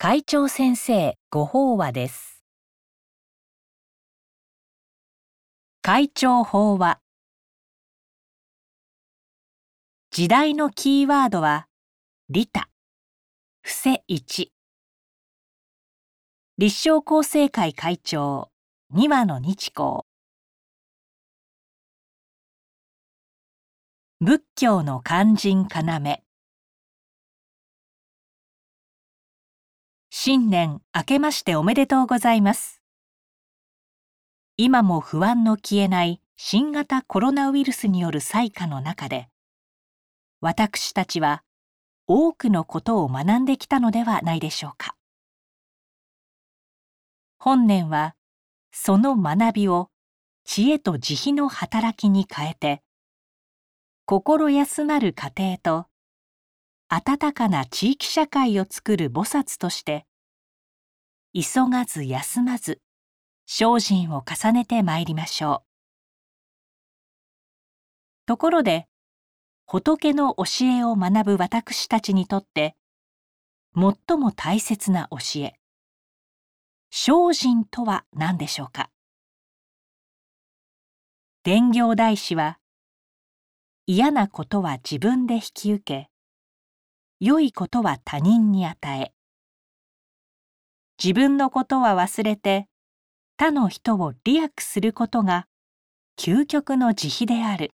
[0.00, 2.44] 会長先生ご法話です。
[5.82, 7.00] 会長法話。
[10.12, 11.66] 時代のキーワードは
[12.28, 12.68] 利他。
[13.62, 14.50] 伏せ1
[16.58, 18.52] 立正厚生会会長
[18.90, 20.02] 二羽の日光。
[24.20, 26.27] 仏教の肝心要。
[30.20, 32.82] 新年明けましておめでとうございます。
[34.56, 39.28] 今も不安の消えない新型コロナウイルスによる災禍の中で
[40.40, 41.44] 私たちは
[42.08, 44.96] 多くのことを学んできたのではないでしょうか。
[47.38, 48.16] 本年は
[48.72, 49.88] その学びを
[50.44, 52.82] 知恵と慈悲の働きに変えて
[54.04, 55.86] 心休まる家庭と
[56.88, 60.07] 温かな地域社会を作る菩薩として
[61.40, 62.80] 急がず休まず
[63.46, 65.68] 精進を重ねてまいりましょう。
[68.26, 68.88] ところで
[69.64, 72.74] 仏の教えを学ぶ私たちにとって
[73.76, 75.54] 最も大切な教え
[76.90, 78.90] 精進とは何でしょうか？
[81.44, 82.58] 伝行大師は
[83.86, 86.10] 嫌なことは自分で引き受け
[87.20, 89.12] 良いことは他人に与え
[91.02, 92.66] 自分のことは忘れて
[93.36, 95.46] 他の人を利益することが
[96.18, 97.70] 究極の慈悲である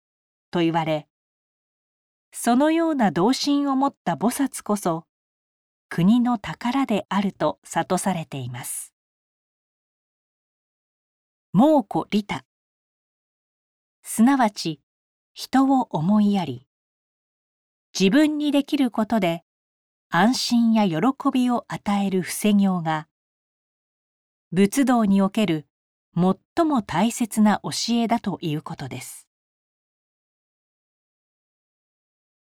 [0.52, 1.08] と言われ
[2.34, 5.06] そのような同心を持った菩薩こそ
[5.88, 8.94] 国の宝であると諭されています。
[11.54, 12.44] 猛虎利他
[14.02, 14.82] すなわち
[15.36, 16.68] 人を思いやり
[17.98, 19.44] 自分にできることで
[20.10, 20.98] 安心や喜
[21.32, 23.08] びを与える伏せ行が
[24.56, 25.66] 仏道における
[26.16, 29.28] 最も大切な教えだということです。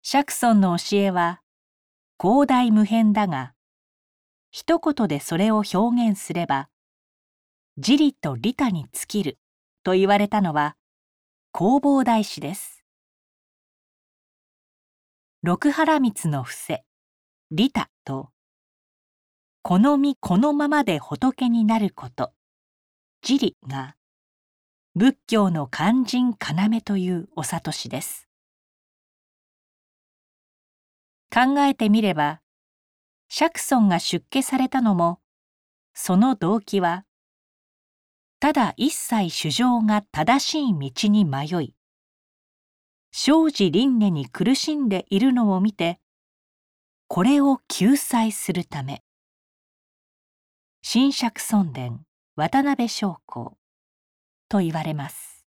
[0.02, 1.40] 釈尊の教えは
[2.22, 3.54] 広大無辺だが
[4.52, 6.68] 一言でそれを表現すれば
[7.78, 9.38] 自利と利他に尽きる
[9.86, 10.76] と言われたのは
[11.58, 12.84] 弘法大師です。
[15.44, 16.84] 六原光の伏せ
[17.52, 18.35] 利他と
[19.68, 22.32] 好みこのままで仏になること。
[23.28, 23.96] 自利が
[24.94, 28.28] 仏教の肝心要というお諭しです。
[31.34, 32.42] 考えてみれば
[33.28, 35.20] 釈尊が出家されたのも
[35.96, 37.04] その動機は
[38.40, 41.74] ただ一切主情が正しい道に迷い
[43.12, 46.00] 生じ輪廻に苦しんでいるのを見て
[47.08, 49.05] これを救済するため。
[50.88, 53.58] 新釈尊殿渡辺将校。
[54.48, 55.44] と言われます。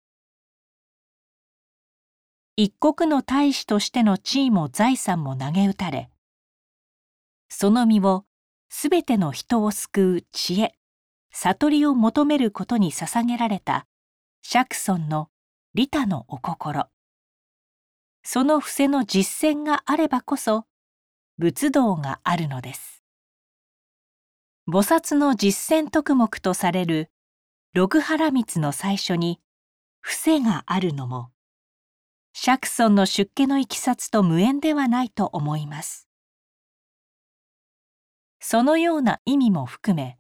[2.56, 6.10] 一国の大使としての地位も財産も投げ打たれ
[7.50, 8.24] その身を
[8.70, 10.74] すべての人を救う知恵
[11.34, 13.88] 悟りを求めることに捧げられた
[14.42, 15.28] 釈尊の
[15.74, 16.88] 利他のお心。
[18.24, 20.64] その伏せの実践があればこそ
[21.38, 22.95] 仏道があるのです。
[24.68, 27.12] 菩薩の実践徳目とされる
[27.76, 29.40] 六原光の最初に
[30.02, 31.30] 伏せがあるのも
[32.34, 36.10] 釈尊の出家のいきさつと無縁ではないと思います。
[38.40, 40.18] そのような意味も含め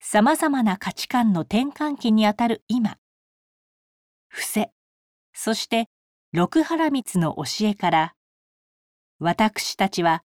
[0.00, 2.98] さまざまな価値観の転換期にあたる今
[4.28, 4.70] 伏せ
[5.32, 5.88] そして
[6.32, 8.14] 六原光の教えから
[9.18, 10.22] 私たちは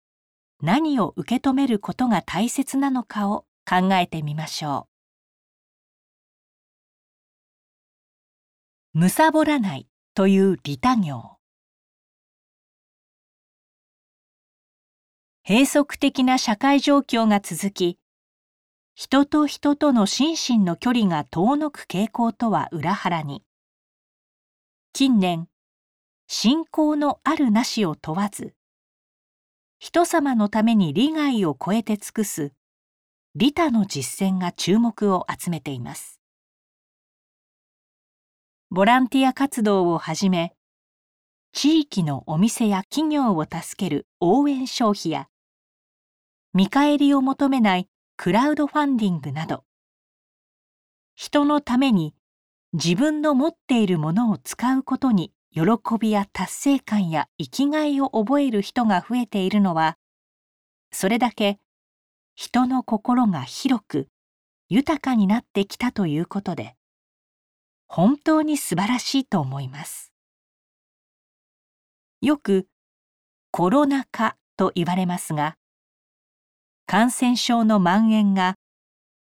[0.66, 4.88] 何を受け止めることが大切なのかを考えてみましょ
[8.94, 9.00] う。
[9.00, 11.38] むさぼらないという利他行
[15.46, 18.00] 閉塞的な社会状況が続き
[18.96, 23.44] 人と人との心身の距離が遠のく傾向とは裏腹に
[24.94, 25.50] 近年
[26.28, 28.56] 信仰のあるなしを問わず
[29.86, 32.54] 人様のために利害を超えて尽くす
[33.36, 36.22] 利他の実践が注目を集めています。
[38.72, 40.54] ボランティア活動をはじめ
[41.52, 45.28] 地域のお店や企業を助ける応援消費や
[46.54, 49.66] 見返りを求めないクラウドファンディングなど
[51.16, 52.16] 人のために
[52.72, 55.62] 自分の持っているものを使うことに喜
[56.00, 59.98] びや達成感や生きがいを覚える人が増えているのは
[60.92, 61.60] それだけ
[62.34, 64.08] 人の心が広く
[64.68, 66.76] 豊かになってきたということで
[67.88, 70.12] 本当に素晴らしいと思います。
[72.22, 72.68] よく
[73.52, 75.58] コロナ禍と言われますが
[76.88, 78.56] 感染症の蔓延が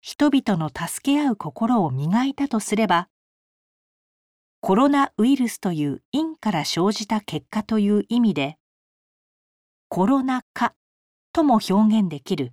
[0.00, 3.08] 人々の助け合う心を磨いたとすれば
[4.62, 8.58] コロナウイルスという因から生じた結果という意味で
[9.88, 10.74] コロナ禍
[11.32, 12.52] とも表現できる。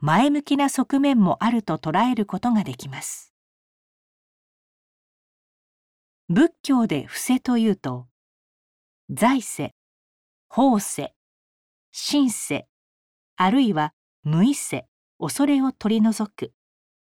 [0.00, 3.34] 前向きな側面もあると捉えることができます。
[6.28, 8.06] 仏教で伏せというと
[9.10, 9.74] 財世
[10.48, 11.14] 法世
[11.92, 12.66] 神世
[13.36, 13.92] あるいは
[14.24, 14.86] 無意世
[15.18, 16.52] 恐れを取り除く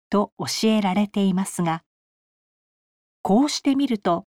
[0.09, 1.83] と教えられていますが
[3.23, 4.25] こうしてみると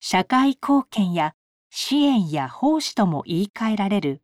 [0.00, 1.34] 社会貢献や
[1.70, 4.22] 支援や奉仕とも言い換えられる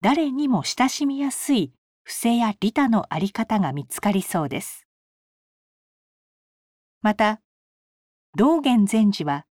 [0.00, 1.72] 誰にも親しみやすい
[2.04, 4.86] 伏せや利他のあり方が見つかりそうです。
[7.02, 7.40] また
[8.36, 9.44] 道元禅師は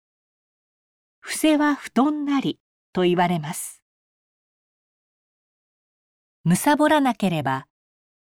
[1.21, 2.61] 「伏せは布団なり」
[2.93, 3.83] と言われます。
[6.45, 7.67] むさぼらなければ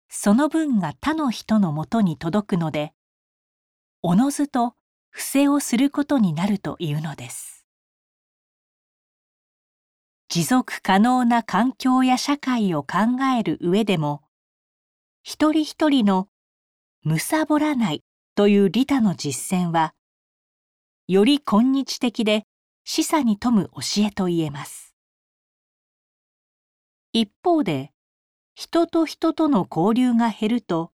[0.09, 2.95] その分が他の人のもとに届くので
[4.03, 4.75] おのずと
[5.15, 7.65] 伏せをすることになるというのです。
[10.29, 14.25] 持続可能な環境や社会を考える上でも
[15.23, 16.27] 一人一人の
[17.05, 18.03] むさぼらない
[18.35, 19.95] という利他の実践は
[21.07, 22.45] より今日的で
[22.85, 24.97] 示唆に富む教えと言えます。
[27.13, 27.93] 一方で
[28.57, 30.91] 人と人との交流が減ると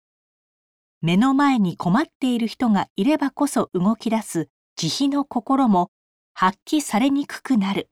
[1.00, 5.90] 目の前に困っている人がいればこそ動き出す慈悲の心も
[6.34, 7.88] 発揮されにくくなる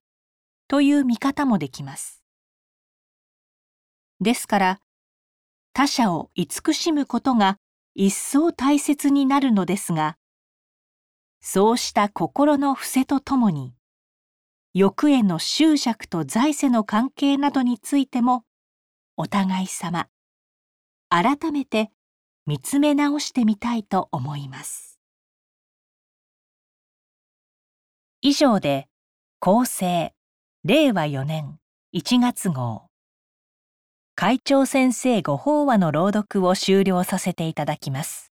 [0.69, 2.23] という見方もできます。
[4.21, 4.81] ですから
[5.73, 7.59] 他者を慈しむことが
[7.95, 10.17] 一層大切になるのですが
[11.41, 13.75] そうした心の伏せとともに
[14.75, 18.45] 欲への執着と財政の関係などについても
[19.17, 20.09] お互い様
[21.09, 21.91] 改めて
[22.47, 25.01] 見つめ直してみたいと思います。
[28.23, 28.89] 以上で
[29.41, 30.15] 厚生
[30.65, 31.59] 令和4年
[31.95, 32.87] 1月号
[34.15, 38.33] 会長先生ご法話の朗読を終了させていただきます。